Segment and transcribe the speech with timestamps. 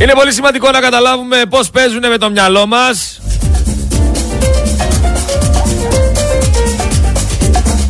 [0.00, 3.20] Είναι πολύ σημαντικό να καταλάβουμε πώς παίζουν με το μυαλό μας.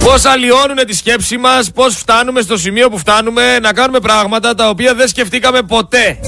[0.04, 4.68] Πώς αλλοιώνουν τη σκέψη μας, πώς φτάνουμε στο σημείο που φτάνουμε να κάνουμε πράγματα τα
[4.68, 6.18] οποία δεν σκεφτήκαμε ποτέ.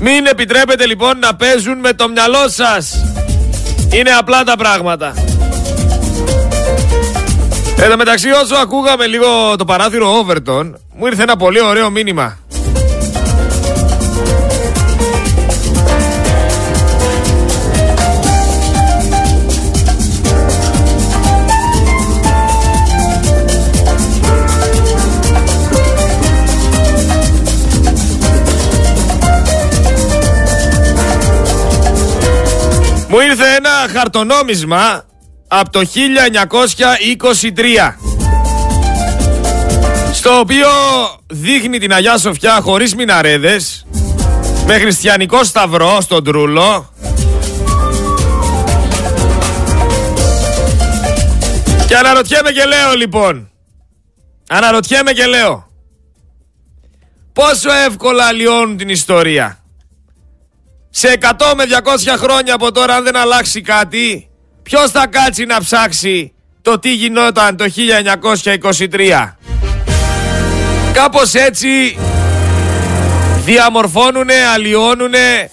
[0.00, 3.04] Μην επιτρέπετε λοιπόν να παίζουν με το μυαλό σας.
[3.92, 5.14] Είναι απλά τα πράγματα.
[7.76, 12.38] Εδώ μεταξύ όσο ακούγαμε λίγο το παράθυρο Overton, μου ήρθε ένα πολύ ωραίο μήνυμα.
[33.14, 35.04] Μου ήρθε ένα χαρτονόμισμα
[35.48, 35.84] από το 1923
[40.12, 40.68] στο οποίο
[41.26, 43.86] δείχνει την Αγιά Σοφιά χωρίς μιναρέδες
[44.66, 46.92] με χριστιανικό σταυρό στον τρούλο.
[51.86, 53.50] Και αναρωτιέμαι και λέω λοιπόν
[54.48, 55.66] αναρωτιέμαι και λέω
[57.32, 59.63] πόσο εύκολα αλλοιώνουν την ιστορία
[60.96, 61.64] σε 100 με
[62.14, 64.28] 200 χρόνια από τώρα αν δεν αλλάξει κάτι
[64.62, 67.64] Ποιος θα κάτσει να ψάξει το τι γινόταν το
[68.90, 69.32] 1923.
[70.92, 71.98] Κάπως έτσι
[73.44, 75.48] διαμορφώνουνε, αλλοιώνουνε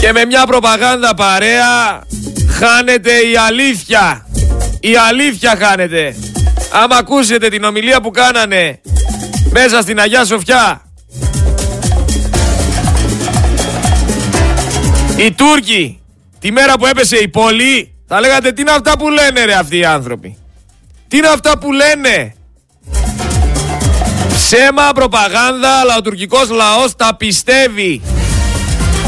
[0.00, 2.02] και με μια προπαγάνδα παρέα
[2.50, 4.26] χάνεται η αλήθεια.
[4.80, 6.16] Η αλήθεια χάνεται.
[6.72, 8.80] Άμα ακούσετε την ομιλία που κάνανε
[9.50, 10.89] μέσα στην Αγιά Σοφιά
[15.24, 16.00] οι Τούρκοι
[16.38, 19.76] τη μέρα που έπεσε η πόλη, θα λέγατε τι είναι αυτά που λένε ρε αυτοί
[19.76, 20.36] οι άνθρωποι;
[21.08, 22.34] Τι είναι αυτά που λένε;
[24.34, 28.02] Ψέμα, προπαγάνδα, αλλά ο τουρκικός λαός τα πιστεύει.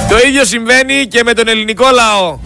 [0.08, 2.38] Το ίδιο συμβαίνει και με τον ελληνικό λαό.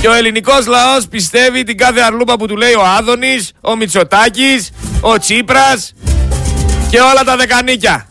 [0.00, 4.70] Και ο ελληνικός λαός πιστεύει την κάθε αρλούπα που του λέει ο Άδωνης, ο Μητσοτάκης,
[5.00, 5.92] ο Τσίπρας
[6.90, 8.09] και όλα τα δεκανίκια.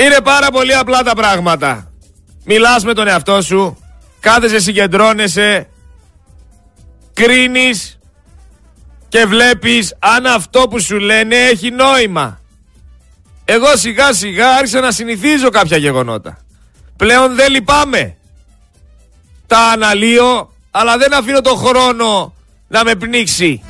[0.00, 1.92] Είναι πάρα πολύ απλά τα πράγματα.
[2.44, 3.76] Μιλάς με τον εαυτό σου,
[4.20, 5.68] κάθεσαι, συγκεντρώνεσαι,
[7.12, 7.98] κρίνεις
[9.08, 12.40] και βλέπεις αν αυτό που σου λένε έχει νόημα.
[13.44, 16.38] Εγώ σιγά σιγά άρχισα να συνηθίζω κάποια γεγονότα.
[16.96, 18.16] Πλέον δεν λυπάμαι.
[19.46, 22.34] Τα αναλύω, αλλά δεν αφήνω το χρόνο
[22.68, 23.62] να με πνίξει.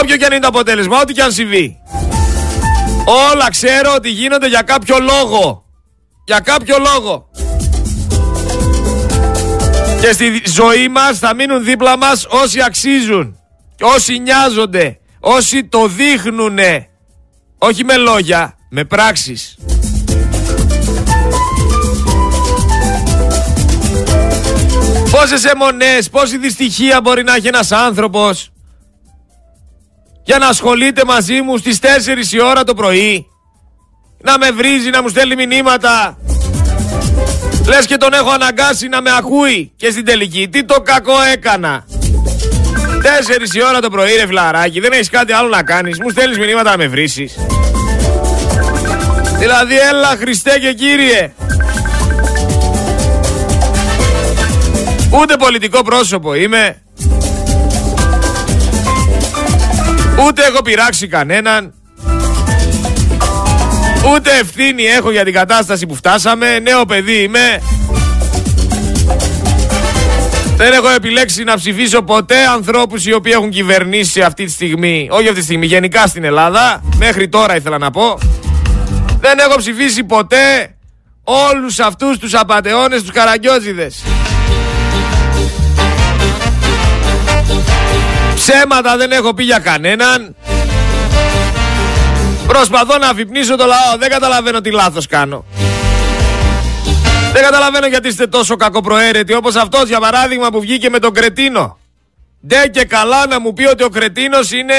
[0.00, 1.78] Όποιο και αν είναι το αποτέλεσμα, ό,τι και αν συμβεί.
[3.04, 5.64] Όλα ξέρω ότι γίνονται για κάποιο λόγο.
[6.26, 7.30] Για κάποιο λόγο.
[10.00, 13.36] Και στη ζωή μας θα μείνουν δίπλα μας όσοι αξίζουν.
[13.80, 14.98] Όσοι νοιάζονται.
[15.20, 16.88] Όσοι το δείχνουνε.
[17.58, 19.56] Όχι με λόγια, με πράξεις.
[25.10, 28.53] Πόσες αιμονές, πόση δυστυχία μπορεί να έχει ένας άνθρωπος
[30.24, 33.26] για να ασχολείται μαζί μου στις 4 η ώρα το πρωί.
[34.22, 36.18] Να με βρίζει, να μου στέλνει μηνύματα.
[37.66, 40.48] Λες και τον έχω αναγκάσει να με ακούει και στην τελική.
[40.48, 41.86] Τι το κακό έκανα.
[43.52, 45.98] 4 η ώρα το πρωί ρε φιλαράκι, δεν έχεις κάτι άλλο να κάνεις.
[46.00, 47.38] Μου στέλνεις μηνύματα να με βρίσεις.
[49.38, 51.32] Δηλαδή έλα Χριστέ και Κύριε.
[55.10, 56.83] Ούτε πολιτικό πρόσωπο είμαι.
[60.18, 61.74] Ούτε έχω πειράξει κανέναν.
[64.14, 66.58] Ούτε ευθύνη έχω για την κατάσταση που φτάσαμε.
[66.58, 67.62] Νέο παιδί είμαι.
[70.56, 75.08] Δεν έχω επιλέξει να ψηφίσω ποτέ ανθρώπους οι οποίοι έχουν κυβερνήσει αυτή τη στιγμή.
[75.10, 76.82] Όχι αυτή τη στιγμή, γενικά στην Ελλάδα.
[76.96, 78.18] Μέχρι τώρα ήθελα να πω.
[79.20, 80.74] Δεν έχω ψηφίσει ποτέ
[81.24, 84.02] όλους αυτούς τους απατεώνες, τους καραγκιόζιδες.
[88.46, 90.36] Ψέματα δεν έχω πει για κανέναν.
[92.46, 93.96] Προσπαθώ να αφυπνίσω το λαό.
[93.98, 95.44] Δεν καταλαβαίνω τι λάθος κάνω.
[97.32, 101.78] Δεν καταλαβαίνω γιατί είστε τόσο κακοπροαίρετοι όπως αυτός για παράδειγμα που βγήκε με τον Κρετίνο.
[102.46, 104.74] Ντε και καλά να μου πει ότι ο Κρετίνος είναι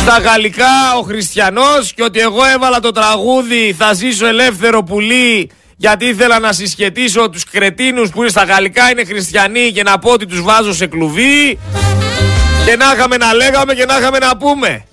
[0.00, 6.04] στα γαλλικά ο χριστιανός και ότι εγώ έβαλα το τραγούδι «Θα ζήσω ελεύθερο πουλί» γιατί
[6.04, 10.26] ήθελα να συσχετίσω τους κρετίνους που είναι στα γαλλικά είναι χριστιανοί και να πω ότι
[10.26, 11.58] τους βάζω σε κλουβί
[12.64, 14.84] και να είχαμε να λέγαμε και να είχαμε να πούμε.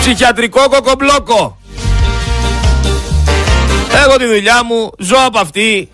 [0.00, 1.58] Ψυχιατρικό κοκομπλόκο.
[4.04, 5.90] Έχω τη δουλειά μου, ζω από αυτή.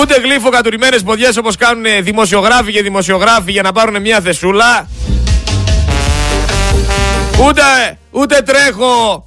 [0.00, 4.88] Ούτε γλύφω κατουρημένες ποδιές όπως κάνουν δημοσιογράφοι και δημοσιογράφοι για να πάρουν μια θεσούλα.
[7.46, 7.62] Ούτε,
[8.10, 9.24] ούτε τρέχω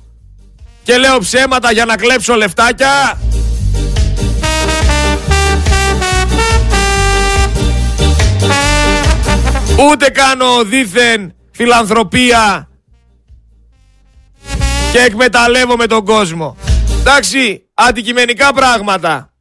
[0.83, 3.17] και λέω ψέματα για να κλέψω λεφτάκια.
[9.89, 12.67] Ούτε κάνω δήθεν φιλανθρωπία
[14.91, 16.57] και εκμεταλλεύομαι τον κόσμο.
[16.99, 19.33] Εντάξει, αντικειμενικά πράγματα.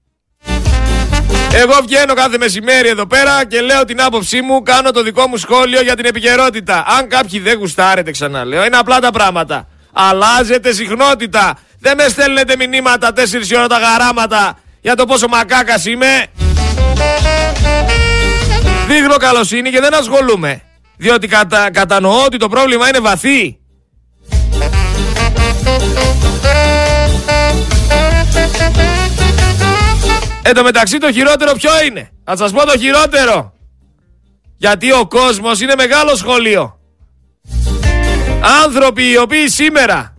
[1.55, 5.37] Εγώ βγαίνω κάθε μεσημέρι εδώ πέρα και λέω την άποψή μου, κάνω το δικό μου
[5.37, 6.85] σχόλιο για την επικαιρότητα.
[6.87, 9.69] Αν κάποιοι δεν γουστάρετε, ξαναλέω, είναι απλά τα πράγματα.
[9.93, 11.59] Αλλάζετε συχνότητα.
[11.79, 13.21] Δεν με στέλνετε μηνύματα 4
[13.57, 16.27] ώρα τα γαράματα για το πόσο μακάκας είμαι.
[18.87, 20.63] Δείχνω καλοσύνη και δεν ασχολούμαι.
[20.97, 21.71] Διότι κατα...
[21.71, 23.57] κατανοώ ότι το πρόβλημα είναι βαθύ.
[30.43, 33.53] Εν τω μεταξύ το χειρότερο ποιο είναι; Θα σας πω το χειρότερο.
[34.57, 36.82] Γιατί ο κόσμος είναι μεγάλο σχολείο.
[38.65, 40.15] Άνθρωποι οι οποίοι σήμερα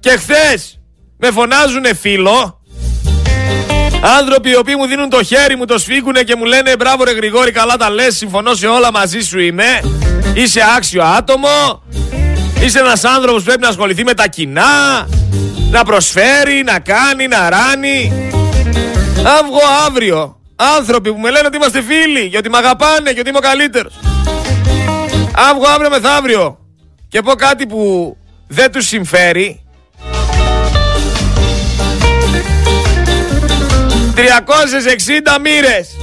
[0.00, 0.80] και χθες
[1.16, 2.60] με φωνάζουν φίλο.
[4.18, 7.12] Άνθρωποι οι οποίοι μου δίνουν το χέρι μου, το σφίγγουνε και μου λένε μπράβο ρε
[7.12, 9.80] Γρηγόρη καλά τα λες, συμφωνώ σε όλα μαζί σου είμαι.
[10.34, 11.82] Είσαι άξιο άτομο.
[12.60, 15.08] Είσαι ένας άνθρωπος που πρέπει να ασχοληθεί με τα κοινά.
[15.70, 18.30] Να προσφέρει, να κάνει, να ράνει.
[19.16, 23.28] Αν βγω αύριο άνθρωποι που με λένε ότι είμαστε φίλοι, γιατί με αγαπάνε και ότι
[23.28, 23.92] είμαι ο καλύτερος.
[25.48, 26.58] Αν βγω αύριο μεθαύριο
[27.10, 28.16] και πω κάτι που
[28.46, 29.62] δεν τους συμφέρει,
[34.14, 35.96] 360 μοίρες.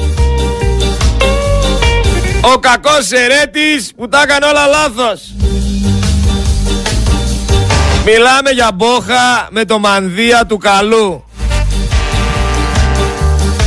[2.42, 5.36] Ο κακός ερέτης που τα έκανε όλα λάθος.
[8.06, 11.26] Μιλάμε για μπόχα με το μανδύα του καλού.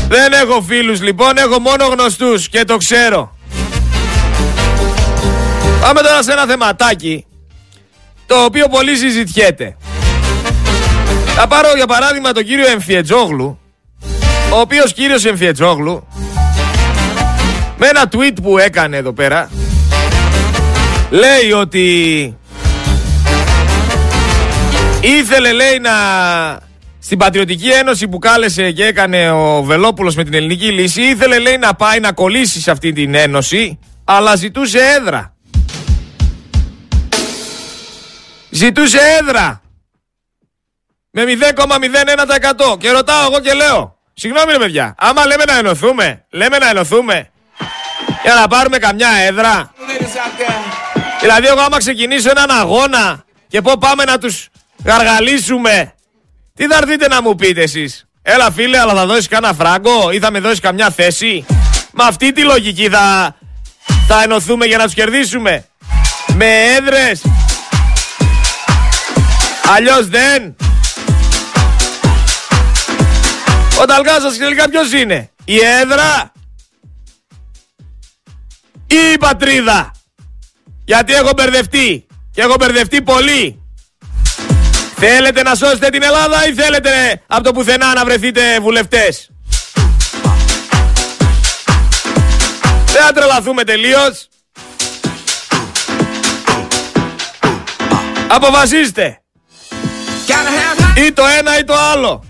[0.09, 3.35] Δεν έχω φίλους λοιπόν, έχω μόνο γνωστούς και το ξέρω.
[5.81, 7.25] Πάμε τώρα σε ένα θεματάκι
[8.31, 9.77] το οποίο πολύ συζητιέται.
[11.37, 13.59] Θα πάρω για παράδειγμα τον κύριο Εμφιετζόγλου
[14.53, 16.07] ο οποίος κύριος Εμφιετζόγλου
[17.77, 19.51] με ένα tweet που έκανε εδώ πέρα
[21.11, 22.37] λέει ότι
[25.01, 25.91] ήθελε λέει να
[26.99, 31.57] στην Πατριωτική Ένωση που κάλεσε και έκανε ο Βελόπουλος με την ελληνική λύση ήθελε λέει
[31.57, 35.35] να πάει να κολλήσει σε αυτή την ένωση αλλά ζητούσε έδρα.
[38.51, 39.61] Ζητούσε έδρα
[41.11, 46.59] με 0,01% και ρωτάω εγώ και λέω Συγγνώμη ρε παιδιά, άμα λέμε να ενωθούμε, λέμε
[46.59, 47.31] να ενωθούμε
[48.23, 49.75] για να πάρουμε καμιά έδρα.
[51.21, 54.49] Δηλαδή εγώ άμα ξεκινήσω έναν αγώνα και πω πάμε να τους
[54.85, 55.95] γαργαλίσουμε
[56.55, 60.19] τι θα έρθετε να μου πείτε εσείς; Έλα φίλε, αλλά θα δώσεις κανένα φράγκο ή
[60.19, 61.45] θα με δώσεις καμιά θέση;
[61.93, 63.37] Με αυτή τη λογική θα,
[64.09, 65.65] θα ενωθούμε για να τους κερδίσουμε.
[66.35, 66.47] Με
[66.77, 67.23] έδρες.
[69.73, 70.57] Αλλιώς δεν.
[73.81, 76.33] Ο Ταλγάζας τελικά ποιος είναι; Η έδρα
[78.87, 79.91] ή η πατρίδα;
[80.85, 82.07] Γιατί έχω μπερδευτεί.
[82.33, 83.63] Και έχω μπερδευτεί πολύ.
[84.97, 89.31] Θέλετε να σώσετε την Ελλάδα ή θέλετε από το πουθενά να βρεθείτε βουλευτές;
[92.85, 94.29] Δεν θα τρελαθούμε τελείως.
[98.29, 99.21] Αποφασίστε.
[101.07, 102.25] Ή το ένα ή το άλλο.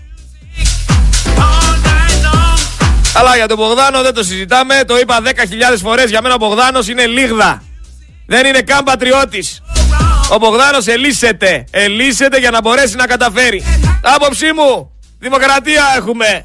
[3.13, 4.83] Αλλά για τον Μπογδάνο δεν το συζητάμε.
[4.87, 6.09] Το είπα 10.000 φορές.
[6.09, 7.63] Για μένα ο Μπογδάνος είναι λίγδα.
[8.25, 9.61] Δεν είναι καν πατριώτης.
[10.29, 11.65] Ο Μπογδάνος ελίσσεται.
[11.71, 13.63] Ελίσσεται για να μπορέσει να καταφέρει.
[14.01, 14.91] Άποψή μου.
[15.19, 16.43] Δημοκρατία έχουμε.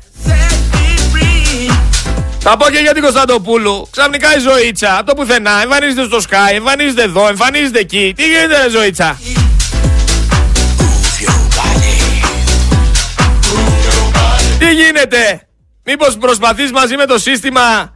[2.38, 3.88] Θα πω και για την Κωνσταντοπούλου.
[3.90, 8.12] Ξαφνικά η Ζωήτσα, από το πουθενά, εμφανίζεται στο Sky, εμφανίζεται εδώ, εμφανίζεται εκεί.
[8.16, 9.18] Τι γίνεται, ρε Ζωήτσα;
[14.66, 15.49] Τι γίνεται;
[15.85, 17.94] Μήπως προσπαθείς μαζί με το σύστημα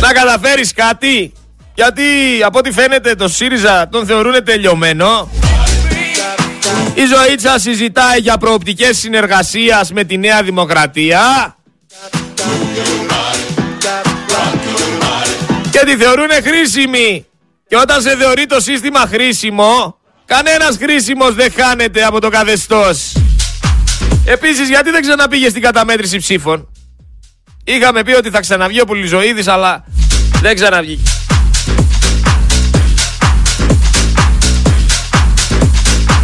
[0.00, 1.32] να καταφέρεις κάτι;
[1.74, 2.02] Γιατί
[2.44, 5.30] από ό,τι φαίνεται το ΣΥΡΙΖΑ τον θεωρούν τελειωμένο.
[6.94, 11.56] Η Ζωήτσα συζητάει για προοπτικές συνεργασίας με τη Νέα Δημοκρατία.
[15.70, 17.26] Και τη θεωρούν χρήσιμη.
[17.68, 19.96] Και όταν σε θεωρεί το σύστημα χρήσιμο,
[20.34, 23.12] κανένας χρήσιμος δεν χάνεται από το καθεστώς.
[24.24, 26.68] Επίσης, γιατί δεν ξαναπήγε στην καταμέτρηση ψήφων;
[27.64, 29.84] Είχαμε πει ότι θα ξαναβγεί ο Πουλιζοίδης, αλλά
[30.40, 31.02] δεν ξαναβγεί.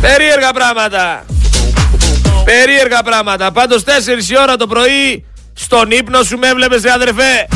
[0.01, 1.25] Περίεργα πράγματα.
[2.45, 3.53] Περίεργα πράγματα.
[3.53, 5.25] Πάντως 4 η ώρα το πρωί
[5.55, 7.49] στον ύπνο σου με έβλεπες ρε αδερφέ.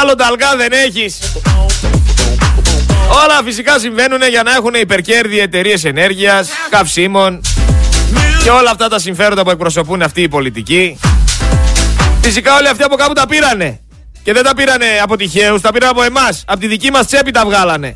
[0.00, 1.18] Άλλο ταλγά δεν έχεις.
[3.22, 7.40] Όλα φυσικά συμβαίνουν για να έχουν υπερκέρδη εταιρείες ενέργειας, καυσίμων
[8.42, 10.98] και όλα αυτά τα συμφέροντα που εκπροσωπούν αυτοί οι πολιτικοί.
[12.22, 13.80] Φυσικά όλοι αυτοί από κάπου τα πήρανε.
[14.22, 16.44] Και δεν τα πήρανε από τυχαίους, τα πήραν από εμάς.
[16.46, 17.94] Από τη δική μας τσέπη τα βγάλανε.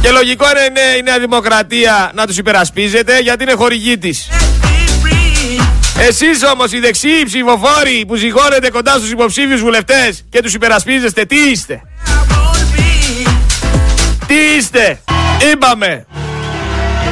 [0.00, 4.28] Και λογικό είναι η Νέα Δημοκρατία να τους υπερασπίζεται γιατί είναι χορηγή της.
[5.98, 11.36] Εσείς όμως οι δεξιοί ψηφοφόροι που ζυγώνετε κοντά στους υποψήφιους βουλευτές και τους υπερασπίζεστε, τι
[11.36, 11.82] είστε;
[14.26, 15.00] Τι είστε;
[15.52, 16.06] Είπαμε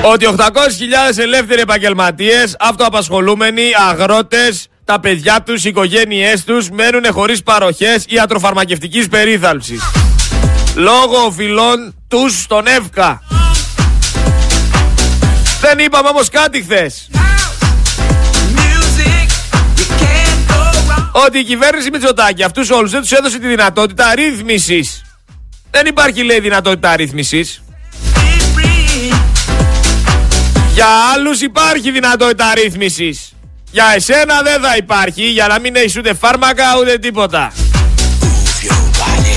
[0.02, 8.04] ότι 800.000 ελεύθεροι επαγγελματίες, αυτοαπασχολούμενοι, αγρότες, τα παιδιά τους, οι οικογένειές τους μένουν χωρίς παροχές
[8.08, 9.82] ιατροφαρμακευτικής περίθαλψης.
[10.74, 13.22] Λόγω οφειλών τους στον ΕΦΚΑ.
[15.60, 17.08] Δεν είπαμε όμως κάτι χθες.
[21.12, 25.02] Ότι η κυβέρνηση Μητσοτάκη αυτούς όλους δεν τους έδωσε τη δυνατότητα ρύθμισης.
[25.76, 27.62] Δεν υπάρχει λέει δυνατότητα ρύθμισης.
[30.74, 33.34] Για άλλους υπάρχει δυνατότητα ρύθμισης.
[33.70, 37.52] Για εσένα δεν θα υπάρχει, για να μην έχεις ούτε φάρμακα ούτε τίποτα.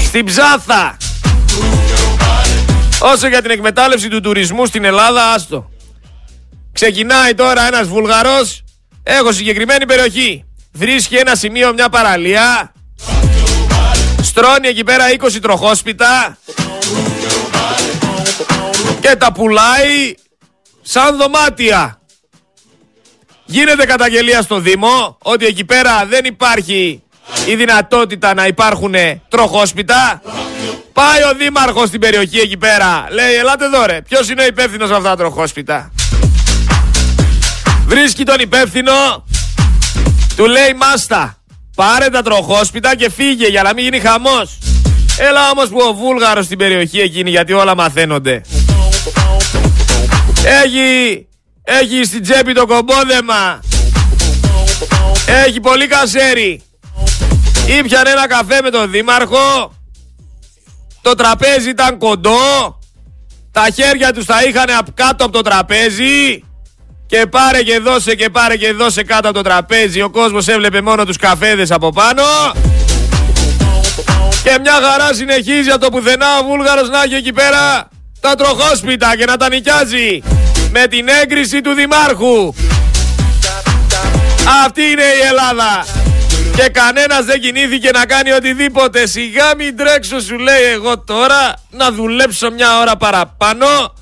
[0.06, 0.98] Στην ψάθα.
[3.00, 5.70] Όσο για την εκμετάλλευση του τουρισμού στην Ελλάδα, άστο.
[6.72, 8.64] Ξεκινάει τώρα ένας Βουλγαρός,
[9.04, 10.46] έχω συγκεκριμένη περιοχή.
[10.72, 12.72] Βρίσκει ένα σημείο, μια παραλία.
[14.38, 16.38] Στρώνει εκεί πέρα 20 τροχόσπιτα.
[19.00, 20.16] Και τα πουλάει
[20.82, 22.02] σαν δωμάτια.
[23.46, 27.04] Γίνεται καταγγελία στο Δήμο ότι εκεί πέρα δεν υπάρχει
[27.46, 28.94] η δυνατότητα να υπάρχουν
[29.30, 30.22] τροχόσπιτα.
[30.94, 33.08] Πάει ο δήμαρχος στην περιοχή εκεί πέρα.
[33.10, 35.92] Λέει, ελάτε εδώ ρε, ποιος είναι ο υπεύθυνος αυτά τα τροχόσπιτα;
[37.86, 39.26] Βρίσκει τον υπεύθυνο,
[40.36, 41.37] του λέει μάστα.
[41.78, 44.58] Πάρε τα τροχόσπιτα και φύγε για να μην γίνει χαμός.
[45.18, 48.42] Έλα όμως που ο Βούλγαρος στην περιοχή εκείνη γιατί όλα μαθαίνονται.
[50.64, 51.28] Έχει,
[51.64, 53.60] έχει στην τσέπη το κομπόδεμα.
[55.46, 56.62] Έχει πολύ κασέρι.
[57.80, 59.74] Ήπιανε ένα καφέ με τον δήμαρχο.
[61.02, 62.80] Το τραπέζι ήταν κοντό.
[63.52, 66.44] Τα χέρια τους τα είχαν κάτω από το τραπέζι.
[67.08, 70.02] Και πάρε και δώσε και πάρε και δώσε κάτω από το τραπέζι.
[70.02, 72.24] Ο κόσμος έβλεπε μόνο τους καφέδες από πάνω.
[74.44, 79.16] Και μια χαρά συνεχίζει από το πουθενά ο Βούλγαρος να έχει εκεί πέρα τα τροχόσπιτα
[79.18, 80.24] και να τα νοικιάζει
[80.72, 82.54] με την έγκριση του Δημάρχου.
[84.66, 85.86] Αυτή είναι η Ελλάδα.
[86.56, 89.08] Και κανένας δεν κινήθηκε να κάνει οτιδήποτε.
[89.08, 93.94] Σιγά μην τρέξω σου λέει εγώ τώρα να δουλέψω μια ώρα παραπάνω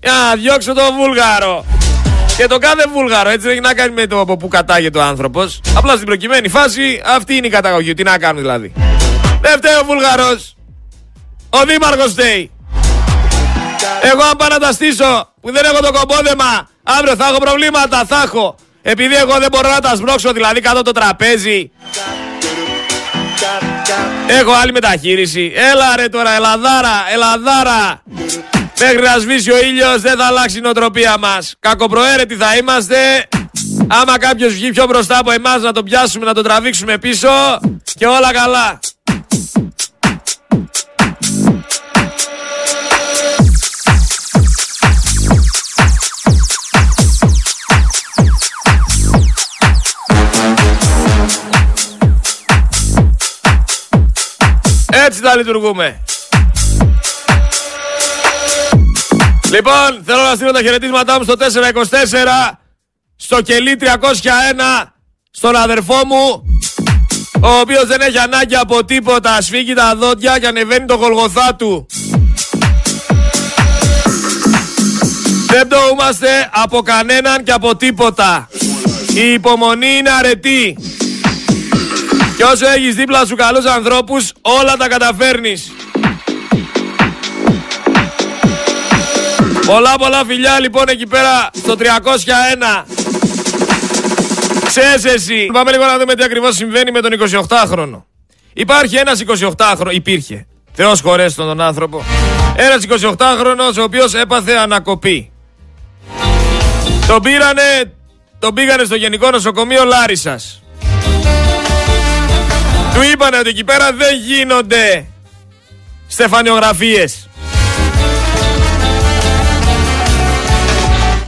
[0.00, 1.64] για να διώξω τον Βούλγαρο.
[2.42, 5.02] Και το κάθε Βούλγαρο έτσι δεν έχει να κάνει με το από που κατάγεται ο
[5.02, 5.60] άνθρωπος.
[5.76, 7.94] Απλά στην προκειμένη φάση αυτή είναι η καταγωγή.
[7.94, 8.72] Τι να κάνουν δηλαδή.
[9.40, 10.56] Δεν φταίει ο Βούλγαρος.
[11.50, 12.50] Ο Δήμαρχος φταίει.
[14.02, 18.04] Εγώ αν πάω να τα στήσω που δεν έχω το κομπόδεμα, αύριο θα έχω προβλήματα,
[18.04, 18.54] θα έχω.
[18.82, 21.70] Επειδή εγώ δεν μπορώ να τα σμπρώξω δηλαδή κάτω το τραπέζι.
[24.26, 25.52] Έχω άλλη μεταχείριση.
[25.54, 28.02] Έλα ρε τώρα, Ελαδάρα, Ελαδάρα.
[28.84, 31.54] Μέχρι να σβήσει ο ήλιος δεν θα αλλάξει η νοοτροπία μας.
[31.58, 33.28] Κακοπροαίρετοι θα είμαστε.
[33.88, 37.28] Άμα κάποιος βγει πιο μπροστά από εμάς να τον πιάσουμε, να τον τραβήξουμε πίσω
[37.94, 38.78] και όλα καλά.
[55.06, 56.02] Έτσι τα λειτουργούμε.
[59.52, 62.58] Λοιπόν, θέλω να στείλω τα χαιρετίσματά μου στο 424,
[63.16, 63.84] στο κελί 301,
[65.30, 66.42] στον αδερφό μου,
[67.40, 71.86] ο οποίος δεν έχει ανάγκη από τίποτα, σφίγγει τα δόντια και ανεβαίνει το γολγοθά του.
[75.46, 78.48] Δεν πτωούμαστε από κανέναν και από τίποτα.
[79.14, 80.76] Η υπομονή είναι αρετή.
[82.36, 85.72] Και όσο έχεις δίπλα σου καλούς ανθρώπους, όλα τα καταφέρνεις.
[89.66, 92.84] Πολλά πολλά φιλιά λοιπόν εκεί πέρα στο 301.
[94.66, 95.46] Ξέρεις εσύ.
[95.52, 97.10] Πάμε λίγο να δούμε τι ακριβώς συμβαίνει με τον
[97.48, 98.02] 28χρονο.
[98.52, 99.22] Υπάρχει ένας
[99.56, 100.46] 28χρονο, υπήρχε.
[100.72, 102.04] Θεός χωρέσει τον, τον άνθρωπο.
[102.56, 102.84] Ένας
[103.16, 105.32] 28χρονος ο οποίος έπαθε ανακοπή.
[107.06, 107.92] Τον πήρανε,
[108.38, 110.62] τον πήγανε στο Γενικό Νοσοκομείο Λάρισας.
[112.94, 115.06] Του είπανε ότι εκεί πέρα δεν γίνονται
[116.08, 117.28] στεφανιογραφίες.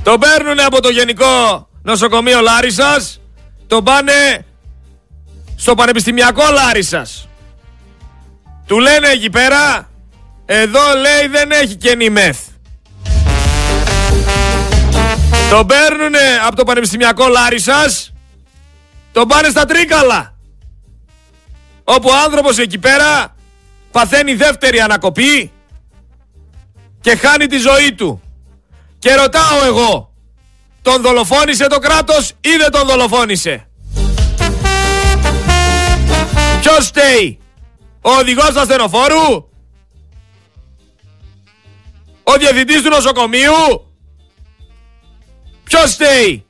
[0.04, 3.20] Τον παίρνουν από το Γενικό Νοσοκομείο Λάρισας,
[3.66, 4.46] τον πάνε
[5.56, 7.28] στο Πανεπιστημιακό Λάρισας.
[8.66, 9.90] Του λένε εκεί πέρα,
[10.44, 12.38] εδώ λέει δεν έχει καινή μεθ.
[15.50, 18.12] Τον παίρνουνε από το Πανεπιστημιακό Λάρισας,
[19.12, 20.34] τον πάνε στα Τρίκαλα.
[21.84, 23.34] Όπου ο άνθρωπος εκεί πέρα
[23.90, 25.52] παθαίνει δεύτερη ανακοπή
[27.00, 28.24] και χάνει τη ζωή του.
[29.04, 30.12] Και ρωτάω εγώ,
[30.82, 33.68] τον δολοφόνησε το κράτος ή δεν τον δολοφόνησε;
[36.61, 37.38] Ποιος στέει,
[38.00, 39.49] ο οδηγός του ασθενοφόρου,
[42.23, 43.92] ο διευθυντής του νοσοκομείου,
[45.64, 46.46] ποιος στέει.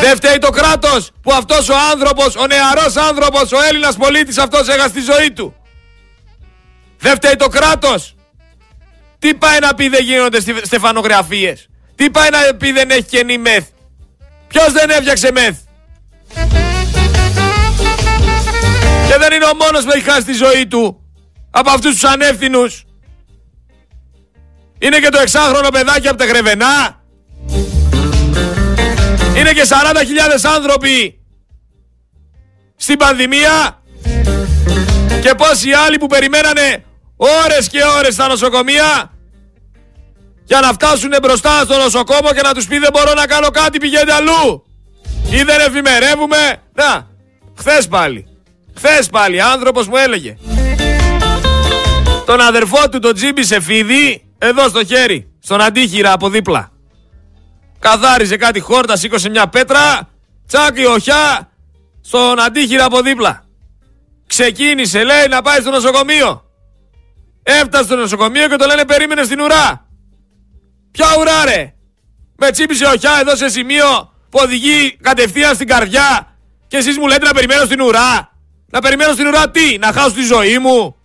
[0.00, 4.68] Δεν φταίει το κράτος που αυτός ο άνθρωπος, ο νεαρός άνθρωπος, ο Έλληνας πολίτης αυτός
[4.68, 5.54] έχασε τη ζωή του.
[6.98, 8.13] Δεν φταίει το κράτος.
[9.24, 13.64] Τι πάει να πει δεν γίνονται στεφανογραφίες; Τι πάει να πει δεν έχει καινή μεθ;
[14.48, 15.56] Ποιος δεν έφτιαξε μεθ;
[19.08, 21.04] Και δεν είναι ο μόνος που έχει χάσει τη ζωή του
[21.50, 22.84] από αυτούς τους ανεύθυνους.
[24.78, 27.02] Είναι και το εξάχρονο παιδάκι από τα Γρεβενά.
[29.36, 31.20] Είναι και 40.000 άνθρωποι
[32.76, 33.82] στην πανδημία.
[35.20, 36.84] Και πόσοι άλλοι που περιμένανε
[37.16, 39.13] ώρες και ώρες στα νοσοκομεία
[40.44, 43.78] για να φτάσουν μπροστά στο νοσοκόμο και να τους πει δεν μπορώ να κάνω κάτι
[43.78, 44.64] πηγαίνετε αλλού.
[45.30, 46.62] Ή δεν εφημερεύουμε.
[46.72, 47.06] Να,
[47.58, 48.26] χθες πάλι.
[48.76, 50.36] Χθες πάλι άνθρωπος μου έλεγε.
[52.26, 56.70] Τον αδερφό του τον Τζίμπι Σεφίδη εδώ στο χέρι, στον αντίχειρα από δίπλα.
[57.78, 60.08] Καθάριζε κάτι χόρτα, σήκωσε μια πέτρα,
[60.46, 61.50] τσάκι οχιά,
[62.00, 63.44] στον αντίχειρα από δίπλα.
[64.26, 66.44] Ξεκίνησε λέει να πάει στο νοσοκομείο.
[67.42, 69.83] Έφτασε στο νοσοκομείο και το λένε περίμενε στην ουρά.
[70.96, 71.74] Ποια ουρά ρε.
[72.36, 77.26] Με τσίπησε οχιά εδώ σε σημείο που οδηγεί κατευθείαν στην καρδιά και εσείς μου λέτε
[77.26, 78.32] να περιμένω στην ουρά.
[78.70, 80.96] Να περιμένω στην ουρά τι, να χάσω τη ζωή μου.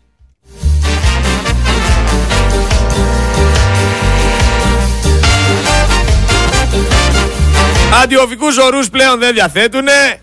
[8.04, 10.22] Αντιοφικούς ορούς πλέον δεν διαθέτουνε.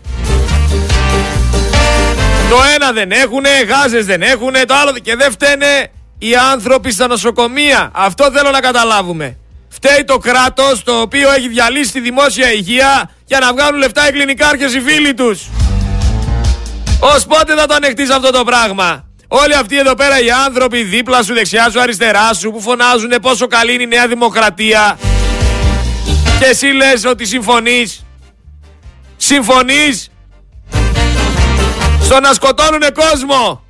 [2.49, 7.07] Το ένα δεν έχουνε, γάζες δεν έχουνε, το άλλο και δεν φταίνε οι άνθρωποι στα
[7.07, 7.91] νοσοκομεία.
[7.93, 9.37] Αυτό θέλω να καταλάβουμε.
[9.69, 14.11] Φταίει το κράτος το οποίο έχει διαλύσει τη δημόσια υγεία για να βγάλουν λεφτά οι
[14.11, 15.47] κλινικάρχες οι φίλοι τους.
[16.99, 21.23] Ως πότε θα το ανεχτείς αυτό το πράγμα; Όλοι αυτοί εδώ πέρα οι άνθρωποι δίπλα
[21.23, 24.99] σου, δεξιά σου, αριστερά σου που φωνάζουν πόσο καλή είναι η Νέα Δημοκρατία.
[26.39, 28.05] Και εσύ λες ότι συμφωνείς.
[29.17, 30.09] Συμφωνείς;
[32.01, 33.61] Στο να σκοτώνουνε κόσμο.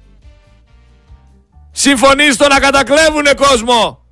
[1.72, 4.07] Συμφωνείς στο να κατακλέβουνε κόσμο.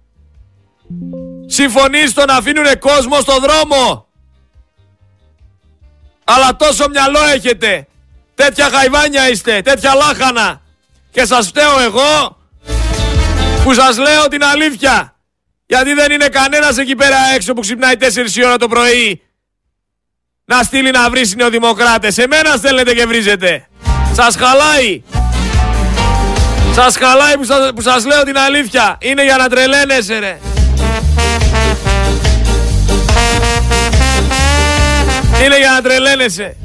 [1.47, 4.07] Συμφωνείς στο να αφήνουνε κόσμο στο δρόμο.
[6.23, 7.87] Αλλά τόσο μυαλό έχετε.
[8.35, 9.61] Τέτοια χαϊβάνια είστε.
[9.61, 10.61] Τέτοια λάχανα.
[11.11, 12.37] Και σας φταίω εγώ
[13.63, 15.15] που σας λέω την αλήθεια.
[15.65, 19.21] Γιατί δεν είναι κανένας εκεί πέρα έξω που ξυπνάει 4 η ώρα το πρωί
[20.45, 22.17] να στείλει να βρει νεοδημοκράτες.
[22.17, 23.67] Εμένα στέλνετε και βρίζετε.
[24.13, 25.03] Σας χαλάει.
[26.73, 28.97] Σας χαλάει που σας, που σας λέω την αλήθεια.
[29.01, 30.39] Είναι για να τρελαίνεσαι ρε.
[35.43, 36.55] Είναι για να τρελαίνεσαι.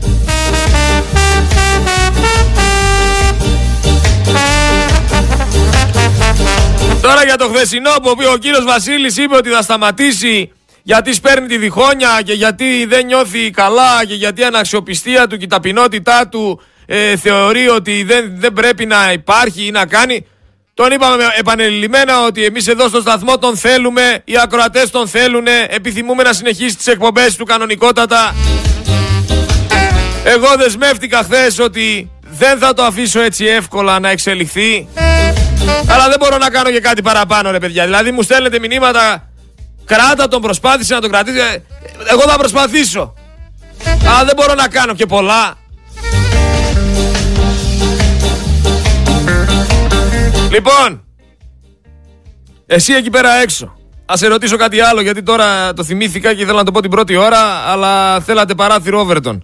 [7.02, 10.52] Τώρα για το χθεσινό που ο κύριος Βασίλης είπε ότι θα σταματήσει
[10.83, 15.44] γιατί σπέρνει τη διχόνια και γιατί δεν νιώθει καλά και γιατί η αναξιοπιστία του και
[15.44, 20.26] η ταπεινότητά του ε, θεωρεί ότι δεν, δεν πρέπει να υπάρχει ή να κάνει.
[20.81, 26.23] Τον είπαμε επανελειμμένα ότι εμείς εδώ στο σταθμό τον θέλουμε, οι ακροατές τον θέλουν, επιθυμούμε
[26.23, 28.35] να συνεχίσει τις εκπομπές του κανονικότατα.
[30.25, 34.88] Εγώ δεσμεύτηκα χθες ότι δεν θα το αφήσω έτσι εύκολα να εξελιχθεί.
[35.88, 37.85] Αλλά δεν μπορώ να κάνω και κάτι παραπάνω ρε παιδιά.
[37.85, 39.29] Δηλαδή μου στέλνετε μηνύματα,
[39.85, 41.38] κράτα τον, προσπάθησε να τον κρατήσει.
[42.11, 43.14] Εγώ θα προσπαθήσω.
[44.09, 45.60] Αλλά δεν μπορώ να κάνω και πολλά.
[50.51, 51.05] Λοιπόν,
[52.67, 53.75] εσύ εκεί πέρα έξω.
[54.13, 56.91] Α σε ρωτήσω κάτι άλλο γιατί τώρα το θυμήθηκα και ήθελα να το πω την
[56.91, 59.39] πρώτη ώρα, αλλά θέλατε παράθυρο Overton.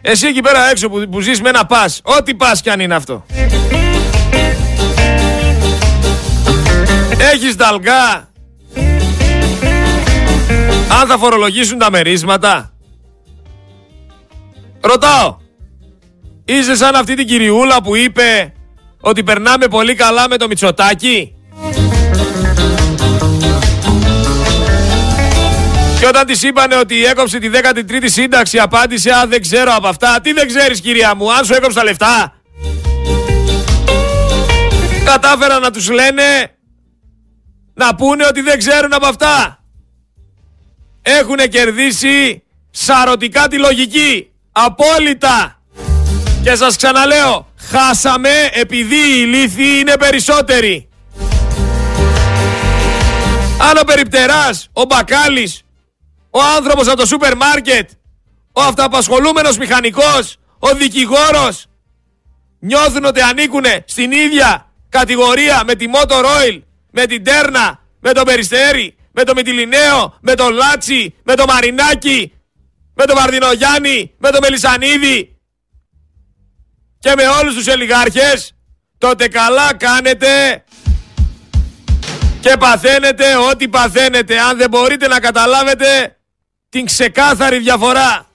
[0.00, 2.94] Εσύ εκεί πέρα έξω που, που ζεις με ένα πας, ό,τι πας κι αν είναι
[2.94, 3.26] αυτό.
[7.32, 8.28] Έχεις ταλγά.
[11.00, 12.72] Αν θα φορολογήσουν τα μερίσματα.
[14.80, 15.36] Ρωτάω.
[16.44, 18.52] Είσαι σαν αυτή την κυριούλα που είπε
[19.06, 21.34] ότι περνάμε πολύ καλά με το Μητσοτάκι.
[25.92, 29.86] Και Και όταν της είπανε ότι έκοψε τη 13η σύνταξη απάντησε «Α, δεν ξέρω από
[29.86, 30.20] αυτά».
[30.22, 32.32] Τι δεν ξέρεις κυρία μου, αν σου έκοψε τα λεφτά.
[35.04, 36.56] Κατάφεραν να τους λένε
[37.74, 39.64] να πούνε ότι δεν ξέρουν από αυτά.
[41.02, 44.30] Έχουν κερδίσει σαρωτικά τη λογική.
[44.52, 45.55] Απόλυτα.
[46.46, 50.88] Και σας ξαναλέω, χάσαμε επειδή οι λύθοι είναι περισσότεροι.
[53.70, 55.62] Αν ο περιπτεράς, ο μπακάλης,
[56.30, 57.90] ο άνθρωπος από το σούπερ μάρκετ,
[58.52, 61.66] ο αυταπασχολούμενος μηχανικός, ο δικηγόρος,
[62.58, 68.22] νιώθουν ότι ανήκουν στην ίδια κατηγορία με τη Motor Oil, με την Τέρνα, με το
[68.22, 72.32] Περιστέρι, με το Μητυλινέο, με το Λάτσι, με το Μαρινάκι,
[72.94, 75.35] με το Βαρδινογιάννη, με το Μελισανίδη
[76.98, 78.54] και με όλους τους ελιγάρχες,
[78.98, 80.64] τότε καλά κάνετε
[82.40, 86.16] και παθαίνετε ό,τι παθαίνετε αν δεν μπορείτε να καταλάβετε
[86.68, 88.26] την ξεκάθαρη διαφορά.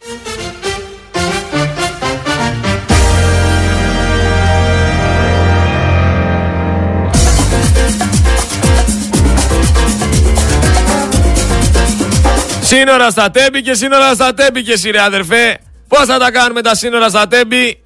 [12.63, 15.59] Σύνορα στα τέμπη και σύνορα στα τέμπη και σειρέ αδερφέ.
[15.87, 17.83] Πώς θα τα κάνουμε τα σύνορα στα τέμπη;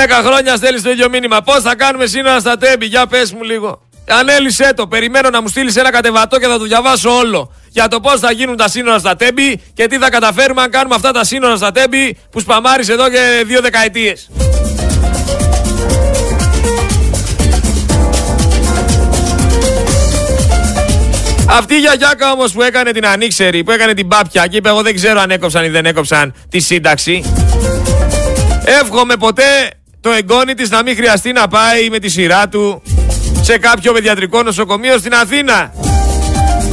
[0.00, 1.42] Δέκα χρόνια στέλνεις το ίδιο μήνυμα.
[1.42, 3.80] Πώς θα κάνουμε σύνορα στα τέμπη; Για πες μου λίγο.
[4.08, 4.86] Ανάλυσέ το.
[4.86, 7.52] Περιμένω να μου στείλεις ένα κατεβατό και θα το διαβάσω όλο.
[7.68, 10.94] Για το πώς θα γίνουν τα σύνορα στα τέμπη και τι θα καταφέρουμε αν κάνουμε
[10.94, 14.30] αυτά τα σύνορα στα τέμπη που σπαμάρεις εδώ και δύο δεκαετίες.
[21.48, 24.82] Αυτή η γιαγιάκα όμως που έκανε την ανήξερη, που έκανε την πάπια και είπε εγώ
[24.82, 27.24] δεν ξέρω αν έκοψαν ή δεν έκοψαν τη σύνταξη.
[28.64, 29.70] Εύχομαι ποτέ
[30.04, 32.82] το εγγόνι της να μην χρειαστεί να πάει με τη σειρά του
[33.42, 35.72] σε κάποιο παιδιατρικό νοσοκομείο στην Αθήνα.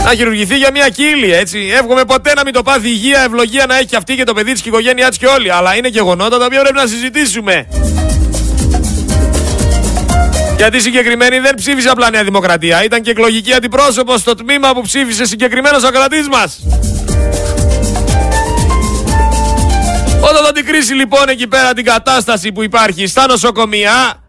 [0.04, 1.72] Να χειρουργηθεί για μια κύλη, έτσι.
[1.74, 4.62] Εύχομαι ποτέ να μην το πάθει υγεία, ευλογία να έχει αυτή και το παιδί της
[4.62, 5.52] και η οικογένειά της και όλοι.
[5.52, 7.67] Αλλά είναι γεγονότα τα οποία πρέπει να συζητήσουμε.
[10.58, 12.84] Γιατί συγκεκριμένη δεν ψήφισε απλά Νέα Δημοκρατία.
[12.84, 16.60] Ήταν και εκλογική αντιπρόσωπος στο τμήμα που ψήφισε συγκεκριμένος ακρατή μας.
[20.21, 24.23] Όταν θα την κρίσει λοιπόν εκεί πέρα την κατάσταση που υπάρχει στα νοσοκομεία,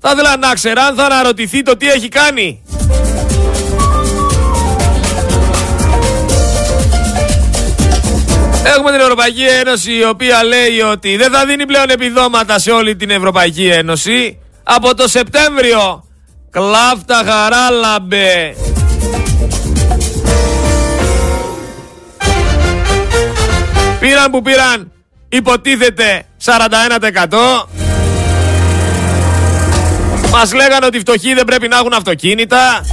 [0.00, 2.62] θα ήθελα να ξέρω αν θα αναρωτηθεί το τι έχει κάνει.
[8.76, 12.96] Έχουμε την Ευρωπαϊκή Ένωση η οποία λέει ότι δεν θα δίνει πλέον επιδόματα σε όλη
[12.96, 14.38] την Ευρωπαϊκή Ένωση.
[14.62, 16.04] Από το Σεπτέμβριο
[16.50, 18.56] κλάφτα χαράλαμπε.
[24.00, 24.95] Πήραν που πήραν
[25.36, 27.68] υποτίθεται 41%.
[30.30, 32.84] Μας λέγανε ότι οι φτωχοί δεν πρέπει να έχουν αυτοκίνητα.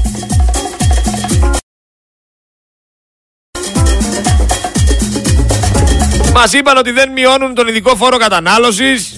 [6.34, 9.16] Μας είπαν ότι δεν μειώνουν τον ειδικό φόρο κατανάλωσης.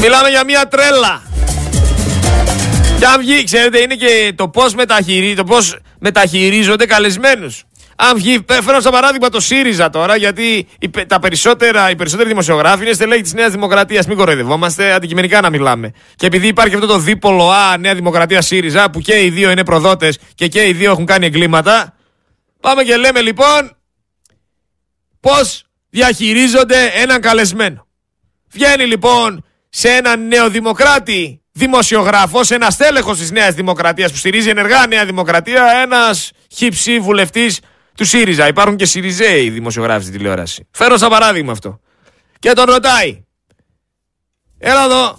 [0.00, 1.22] Μιλάμε για μια τρέλα.
[2.98, 7.64] Και αν βγει, ξέρετε, είναι και το πώς, μεταχειρί, το πώς μεταχειρίζονται καλεσμένους.
[7.96, 12.82] Αν βγει, φέρω σαν παράδειγμα το ΣΥΡΙΖΑ τώρα, γιατί οι, τα περισσότερα, οι περισσότεροι δημοσιογράφοι
[12.84, 14.06] είναι στελέχη της Νέας Δημοκρατίας.
[14.06, 15.92] Μην κοροϊδευόμαστε, αντικειμενικά να μιλάμε.
[16.16, 19.64] Και επειδή υπάρχει αυτό το δίπολο Α, Νέα Δημοκρατία ΣΥΡΙΖΑ, που και οι δύο είναι
[19.64, 21.96] προδότες και και οι δύο έχουν κάνει εγκλήματα,
[22.60, 23.76] πάμε και λέμε λοιπόν
[25.20, 27.86] πώς διαχειρίζονται έναν καλεσμένο.
[28.52, 35.04] Βγαίνει λοιπόν σε έναν νεοδημοκράτη δημοσιογράφος, ένας στέλεχο της Νέας Δημοκρατίας που στηρίζει ενεργά Νέα
[35.04, 37.60] Δημοκρατία, ένας χύψη βουλευτής
[37.96, 38.46] του ΣΥΡΙΖΑ.
[38.46, 40.68] Υπάρχουν και ΣΥΡΙΖΑΙ δημοσιογράφοι στη τηλεόραση.
[40.70, 41.80] Φέρω σαν παράδειγμα αυτό.
[42.38, 43.24] Και τον ρωτάει.
[44.58, 45.18] Έλα εδώ.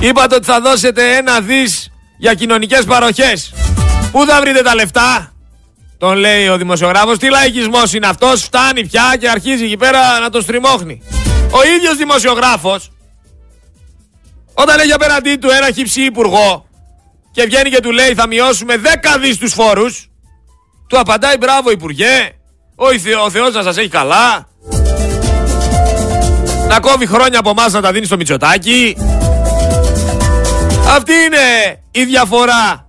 [0.00, 3.54] Είπατε ότι θα δώσετε ένα δις για κοινωνικές παροχές.
[4.12, 5.32] Πού θα βρείτε τα λεφτά;
[5.98, 7.18] Τον λέει ο δημοσιογράφος.
[7.18, 11.02] Τι λαϊκισμός είναι αυτός; Φτάνει πια και αρχίζει εκεί πέρα να τον στριμώχνει.
[11.50, 12.90] Ο ίδιος δημοσιογράφος
[14.60, 16.66] όταν έχει απέναντί του ένα χυψή υπουργό
[17.32, 20.10] και βγαίνει και του λέει θα μειώσουμε 10 δις τους φόρους
[20.90, 22.30] του απαντάει μπράβο Υπουργέ.
[23.24, 24.48] Ο Θεός να σας έχει καλά.
[26.68, 28.96] Να κόβει χρόνια από εμάς να τα δίνει στο Μητσοτάκι.
[30.88, 32.86] Αυτή είναι η διαφορά.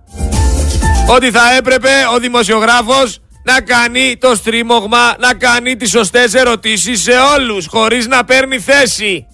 [1.08, 7.12] Ότι θα έπρεπε ο δημοσιογράφος να κάνει το στρίμωγμα, να κάνει τις σωστές ερωτήσεις σε
[7.36, 9.26] όλους, χωρίς να παίρνει θέση.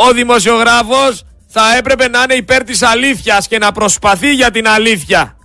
[0.00, 5.36] Ο δημοσιογράφος θα έπρεπε να είναι υπέρ της αλήθειας και να προσπαθεί για την αλήθεια.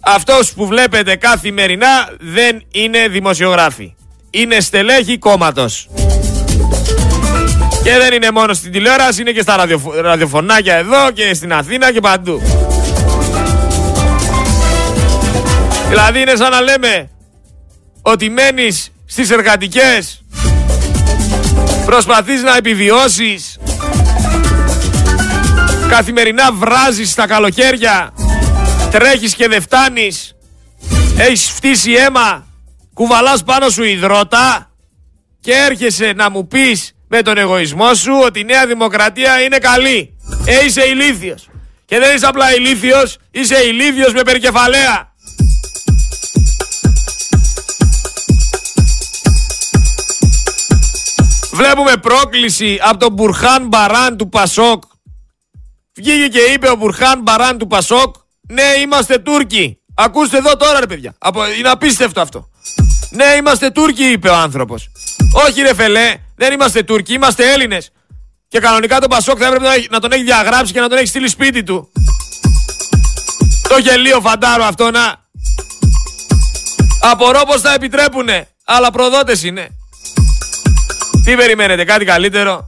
[0.00, 3.94] Αυτός που βλέπετε καθημερινά δεν είναι δημοσιογράφοι.
[4.30, 5.88] Είναι στελέχη κόμματος.
[7.82, 9.82] Και δεν είναι μόνο στην τηλεόραση, είναι και στα ραδιοφ...
[10.00, 12.42] ραδιοφωνάκια εδώ και στην Αθήνα και παντού.
[15.88, 17.10] Δηλαδή είναι σαν να λέμε
[18.02, 20.24] ότι μένεις στις εργατικές
[21.94, 23.58] Προσπαθείς να επιβιώσεις.
[25.88, 28.14] Καθημερινά βράζεις στα καλοκαίρια
[28.90, 30.34] Τρέχεις και δεν φτάνεις.
[31.18, 32.46] Έχεις φτύσει αίμα
[32.94, 34.70] Κουβαλάς πάνω σου υδρότα
[35.40, 40.16] Και έρχεσαι να μου πεις με τον εγωισμό σου ότι η Νέα Δημοκρατία είναι καλή.
[40.46, 41.48] Ε είσαι ηλίθιος.
[41.84, 45.13] Και δεν είσαι απλά ηλίθιος Είσαι ηλίθιος με περικεφαλαία
[51.54, 54.82] Βλέπουμε πρόκληση από τον Μπουρχάν Μπαράν του Πασόκ.
[55.94, 58.14] Βγήκε και είπε ο Μπουρχάν Μπαράν του Πασόκ,
[58.48, 59.78] ναι είμαστε Τούρκοι.
[59.94, 61.14] Ακούστε εδώ τώρα ρε παιδιά.
[61.58, 62.48] Είναι απίστευτο αυτό.
[63.10, 64.90] Ναι είμαστε Τούρκοι είπε ο άνθρωπος.
[65.32, 67.90] Όχι ρε φελέ, δεν είμαστε Τούρκοι, είμαστε Έλληνες.
[68.48, 71.28] Και κανονικά τον Πασόκ θα έπρεπε να τον έχει διαγράψει και να τον έχει στείλει
[71.28, 71.92] σπίτι του.
[73.68, 75.22] Το γελίο φαντάρο αυτό να.
[77.00, 78.48] Απορώ πως θα επιτρέπουνε.
[78.64, 79.68] Αλλά προδότες είναι.
[81.24, 82.66] Τι περιμένετε, κάτι καλύτερο;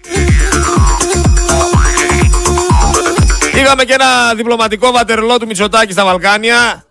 [3.56, 6.84] Είχαμε και ένα διπλωματικό βατερλό του Μητσοτάκη στα Βαλκάνια.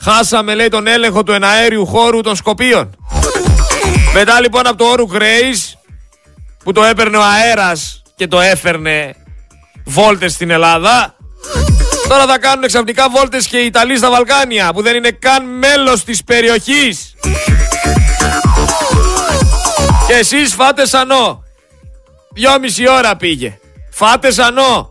[0.00, 2.96] Χάσαμε λέει τον έλεγχο του εναέριου χώρου των Σκοπίων.
[4.14, 5.78] Μετά λοιπόν από το όρου Grace
[6.64, 9.14] που το έπαιρνε ο αέρας και το έφερνε
[9.84, 11.14] βόλτες στην Ελλάδα.
[12.08, 16.04] Τώρα θα κάνουν ξαφνικά βόλτες και οι Ιταλοί στα Βαλκάνια που δεν είναι καν μέλος
[16.04, 17.14] της περιοχής.
[20.06, 21.42] Και εσείς φάτε σανό.
[22.32, 23.58] Δυόμιση ώρα πήγε.
[23.90, 24.89] Φάτε σανό.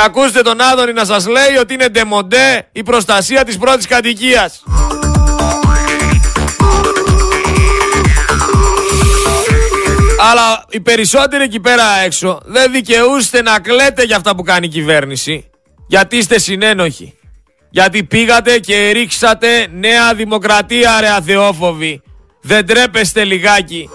[0.00, 4.62] Και ακούστε τον Άδωνη να σας λέει ότι είναι ντεμοντέ η προστασία της πρώτης κατοικίας.
[10.30, 14.68] Αλλά οι περισσότεροι εκεί πέρα έξω δεν δικαιούστε να κλαίτε για αυτά που κάνει η
[14.68, 15.50] κυβέρνηση.
[15.86, 17.14] Γιατί είστε συνένοχοι.
[17.70, 22.02] Γιατί πήγατε και ρίξατε νέα δημοκρατία ρε αθεόφοβοι.
[22.42, 23.90] Δεν τρέπεστε λιγάκι.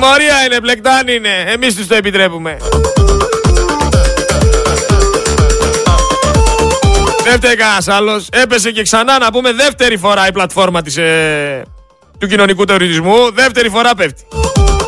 [0.00, 1.44] Συμμορία είναι, μπλεκτάν είναι.
[1.46, 2.56] Εμείς τους το επιτρέπουμε.
[7.24, 8.28] Δεν φταίει κανένας άλλος.
[8.30, 11.62] Έπεσε και ξανά να πούμε δεύτερη φορά η πλατφόρμα της, ε,
[12.18, 13.30] του κοινωνικού τουρισμού.
[13.32, 14.26] Δεύτερη φορά πέφτει.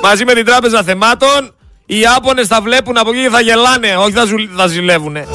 [0.02, 1.54] Μαζί με την Τράπεζα Θεμάτων,
[1.86, 5.26] οι Ιάπωνες θα βλέπουν από εκεί και θα γελάνε, όχι θα, ζου, θα ζηλεύουνε.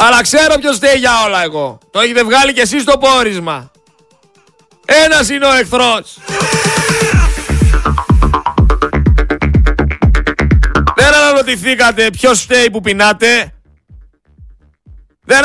[0.00, 1.78] Αλλά ξέρω ποιος φταίει για όλα εγώ.
[1.90, 3.70] Το έχετε βγάλει κι εσείς το πόρισμα.
[5.04, 6.16] Ένας είναι ο εχθρός.
[11.36, 13.52] Αναρωτηθήκατε ποιος φταίει που πεινάτε;
[15.24, 15.42] Δεν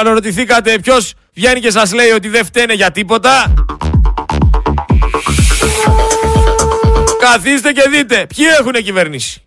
[0.00, 3.54] αναρωτηθήκατε ποιος βγαίνει και σας λέει ότι δεν φταίνε για τίποτα;
[7.18, 9.44] Καθίστε και δείτε ποιοι έχουν κυβερνήσει;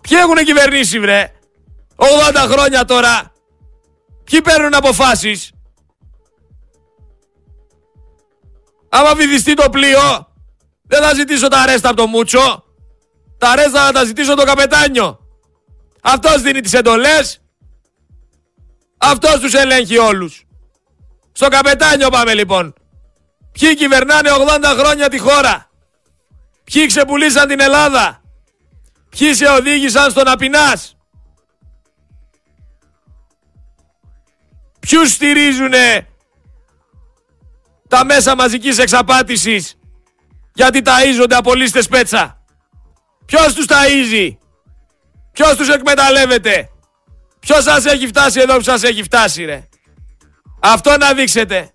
[0.00, 1.32] Ποιοι έχουν κυβερνήσει βρε;
[1.96, 2.06] 80
[2.50, 3.32] χρόνια τώρα.
[4.24, 5.50] Ποιοι παίρνουν αποφάσεις;
[8.88, 10.28] Άμα βυθιστεί το πλοίο,
[10.82, 12.65] δεν θα ζητήσω τα ρέστα από το Μούτσο.
[13.46, 15.18] Τα ρέστα θα τα ζητήσω το καπετάνιο.
[16.02, 17.40] Αυτός δίνει τις εντολές.
[18.96, 20.44] Αυτός τους ελέγχει όλους.
[21.32, 22.74] Στο καπετάνιο πάμε λοιπόν.
[23.52, 25.70] Ποιοι κυβερνάνε 80 χρόνια τη χώρα;
[26.64, 28.20] Ποιοι ξεπουλήσαν την Ελλάδα;
[29.08, 30.96] Ποιοι σε οδήγησαν στο να πεινάς;
[34.80, 36.08] Ποιους στηρίζουνε
[37.88, 39.78] τα μέσα μαζικής εξαπάτησης;
[40.54, 42.35] Γιατί ταΐζονται από λίστες πέτσα.
[43.26, 44.36] Ποιος τους ταΐζει;
[45.32, 46.68] Ποιος τους εκμεταλλεύεται;
[47.40, 49.68] Ποιος σας έχει φτάσει εδώ που σας έχει φτάσει ρε;
[50.60, 51.70] Αυτό να δείξετε.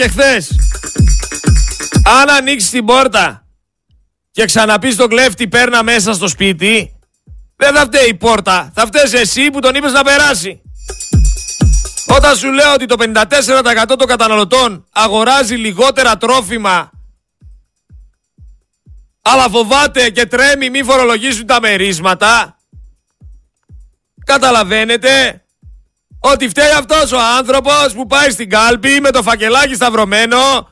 [0.00, 0.58] Και χθες.
[2.04, 3.46] Αν ανοίξει την πόρτα
[4.30, 6.98] και ξαναπείς στον κλέφτη πέρνα μέσα στο σπίτι,
[7.56, 8.70] δεν θα φταίει η πόρτα.
[8.74, 10.62] Θα φταίεις εσύ που τον είπες να περάσει.
[12.06, 16.90] Όταν σου λέω ότι το 54% των καταναλωτών αγοράζει λιγότερα τρόφιμα
[19.22, 22.58] αλλά φοβάται και τρέμει μη φορολογήσουν τα μερίσματα
[24.24, 25.44] καταλαβαίνετε
[26.20, 30.68] ότι φταίει αυτός ο άνθρωπος που πάει στην κάλπη με το φακελάκι σταυρωμένο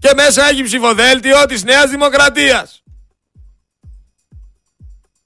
[0.00, 2.82] και μέσα έχει ψηφοδέλτιο της Νέας Δημοκρατίας.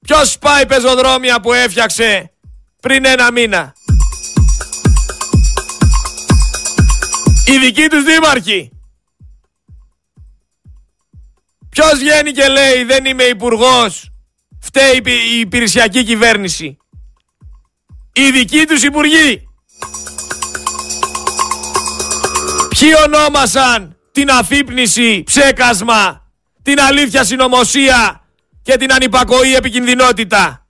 [0.01, 2.33] Ποιος πάει πεζοδρόμια που έφτιαξε
[2.81, 3.75] πριν ένα μήνα;
[7.47, 8.69] Οι δικοί τους δήμαρχοι.
[11.69, 14.11] Ποιος βγαίνει και λέει δεν είμαι υπουργός,
[14.61, 16.77] φταίει η υπηρεσιακή κυβέρνηση
[18.15, 19.49] οι δικοί τους υπουργοί.
[22.69, 28.25] Ποιοι ονόμασαν την αφύπνιση, ψέκασμα, την αλήθεια συνωμοσία
[28.63, 30.67] και την ανυπακοή επικινδυνότητα.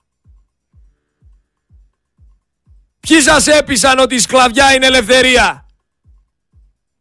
[2.99, 5.65] Ποιοι σας έπεισαν ότι η σκλαβιά είναι ελευθερία;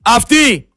[0.02, 0.68] Αυτοί.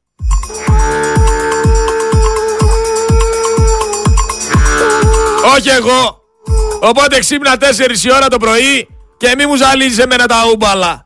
[5.56, 6.22] Όχι εγώ.
[6.82, 11.06] Οπότε ξύπνα 4 η ώρα το πρωί και μη μου ζαλίζεις εμένα τα ούμπαλα.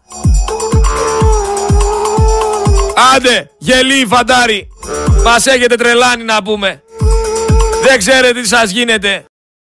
[3.15, 4.67] Άντε, γελί φαντάρι.
[5.23, 6.83] Μας έχετε τρελάνει να πούμε.
[7.83, 9.25] Δεν ξέρετε τι σας γίνεται.